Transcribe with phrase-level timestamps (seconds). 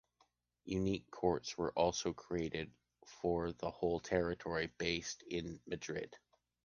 [0.65, 2.71] Unique courts were also created
[3.05, 6.17] for the whole territory, based in Madrid.